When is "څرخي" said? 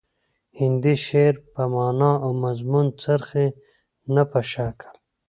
3.03-3.47